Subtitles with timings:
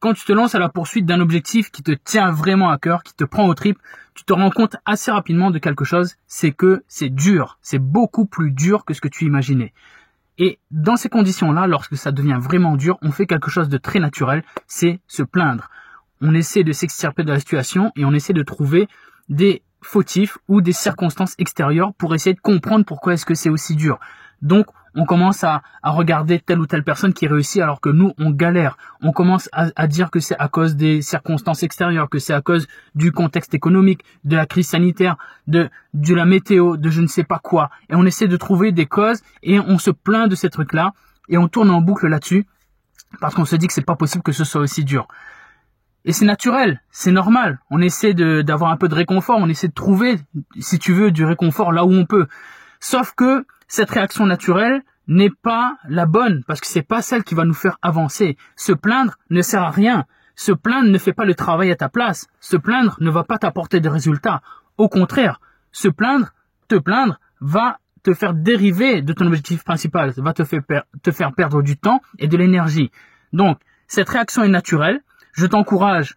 [0.00, 3.02] quand tu te lances à la poursuite d'un objectif qui te tient vraiment à cœur,
[3.02, 3.78] qui te prend au trip,
[4.14, 8.24] tu te rends compte assez rapidement de quelque chose, c'est que c'est dur, c'est beaucoup
[8.24, 9.72] plus dur que ce que tu imaginais.
[10.38, 13.98] Et dans ces conditions-là, lorsque ça devient vraiment dur, on fait quelque chose de très
[13.98, 15.68] naturel, c'est se plaindre.
[16.20, 18.88] On essaie de s'extirper de la situation et on essaie de trouver
[19.28, 23.74] des fautifs ou des circonstances extérieures pour essayer de comprendre pourquoi est-ce que c'est aussi
[23.74, 23.98] dur.
[24.42, 24.66] Donc,
[24.98, 28.76] on commence à, regarder telle ou telle personne qui réussit alors que nous, on galère.
[29.00, 32.66] On commence à, dire que c'est à cause des circonstances extérieures, que c'est à cause
[32.96, 37.22] du contexte économique, de la crise sanitaire, de, de la météo, de je ne sais
[37.22, 37.70] pas quoi.
[37.88, 40.92] Et on essaie de trouver des causes et on se plaint de ces trucs-là
[41.28, 42.46] et on tourne en boucle là-dessus
[43.20, 45.06] parce qu'on se dit que c'est pas possible que ce soit aussi dur.
[46.04, 47.60] Et c'est naturel, c'est normal.
[47.70, 50.16] On essaie d'avoir un peu de réconfort, on essaie de trouver,
[50.58, 52.26] si tu veux, du réconfort là où on peut.
[52.80, 57.34] Sauf que cette réaction naturelle n'est pas la bonne parce que c'est pas celle qui
[57.34, 58.36] va nous faire avancer.
[58.56, 60.06] Se plaindre ne sert à rien.
[60.34, 62.28] Se plaindre ne fait pas le travail à ta place.
[62.40, 64.42] Se plaindre ne va pas t'apporter de résultats.
[64.76, 65.40] Au contraire,
[65.72, 66.28] se plaindre,
[66.68, 70.62] te plaindre va te faire dériver de ton objectif principal, va te faire,
[71.02, 72.90] te faire perdre du temps et de l'énergie.
[73.32, 75.00] Donc, cette réaction est naturelle.
[75.32, 76.16] Je t'encourage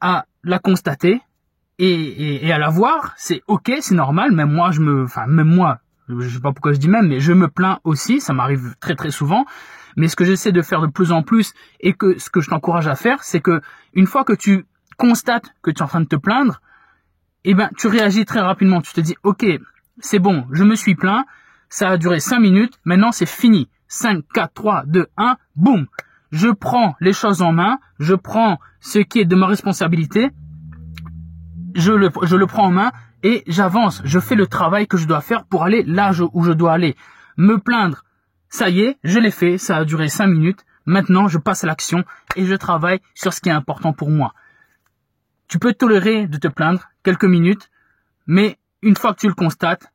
[0.00, 1.20] à la constater
[1.78, 3.14] et, et à la voir.
[3.16, 4.32] C'est ok, c'est normal.
[4.32, 7.20] Même moi, je me, enfin, même moi, je sais pas pourquoi je dis même, mais
[7.20, 9.44] je me plains aussi, ça m'arrive très très souvent.
[9.96, 12.50] Mais ce que j'essaie de faire de plus en plus et que ce que je
[12.50, 13.60] t'encourage à faire, c'est que
[13.94, 14.66] une fois que tu
[14.98, 16.60] constates que tu es en train de te plaindre,
[17.44, 18.82] eh ben tu réagis très rapidement.
[18.82, 19.46] Tu te dis ok,
[19.98, 21.24] c'est bon, je me suis plaint,
[21.68, 23.68] ça a duré 5 minutes, maintenant c'est fini.
[23.88, 25.86] 5, 4, 3, 2, 1, boum.
[26.32, 30.30] Je prends les choses en main, je prends ce qui est de ma responsabilité,
[31.74, 32.90] je le, je le prends en main
[33.22, 36.52] et j'avance, je fais le travail que je dois faire pour aller là où je
[36.52, 36.96] dois aller.
[37.36, 38.04] Me plaindre,
[38.48, 41.66] ça y est, je l'ai fait, ça a duré cinq minutes, maintenant je passe à
[41.66, 42.04] l'action
[42.36, 44.34] et je travaille sur ce qui est important pour moi.
[45.48, 47.70] Tu peux tolérer de te plaindre quelques minutes,
[48.26, 49.92] mais une fois que tu le constates,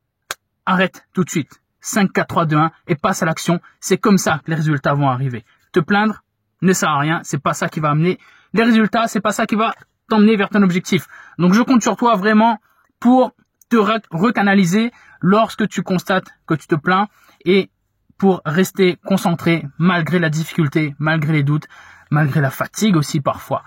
[0.65, 1.61] arrête tout de suite.
[1.81, 3.59] 5, 4, 3, 2, 1 et passe à l'action.
[3.79, 5.43] C'est comme ça que les résultats vont arriver.
[5.71, 6.23] Te plaindre
[6.61, 8.19] ne sert à rien, c'est pas ça qui va amener
[8.53, 9.73] les résultats, c'est pas ça qui va
[10.09, 11.07] t'emmener vers ton objectif.
[11.39, 12.59] Donc je compte sur toi vraiment
[13.01, 13.33] pour
[13.69, 17.09] te recanaliser lorsque tu constates que tu te plains
[17.43, 17.69] et
[18.17, 21.67] pour rester concentré malgré la difficulté, malgré les doutes,
[22.11, 23.63] malgré la fatigue aussi parfois.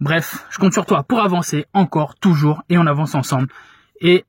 [0.00, 3.48] Bref, je compte sur toi pour avancer encore, toujours, et on avance ensemble.
[4.00, 4.24] Et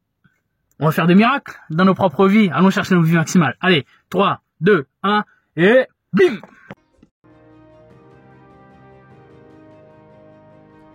[0.80, 2.52] on va faire des miracles dans nos propres vies.
[2.54, 3.56] Allons chercher nos vies maximales.
[3.60, 5.24] Allez, 3, 2, 1,
[5.56, 6.38] et bim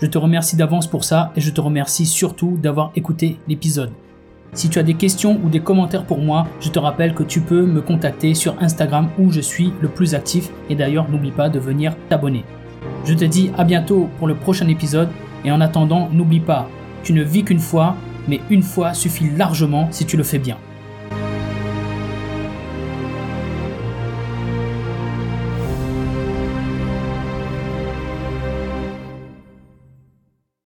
[0.00, 3.90] Je te remercie d'avance pour ça et je te remercie surtout d'avoir écouté l'épisode.
[4.52, 7.40] Si tu as des questions ou des commentaires pour moi, je te rappelle que tu
[7.40, 11.48] peux me contacter sur Instagram où je suis le plus actif et d'ailleurs n'oublie pas
[11.48, 12.44] de venir t'abonner.
[13.04, 15.08] Je te dis à bientôt pour le prochain épisode
[15.44, 16.68] et en attendant n'oublie pas,
[17.02, 17.96] tu ne vis qu'une fois,
[18.28, 20.58] mais une fois suffit largement si tu le fais bien.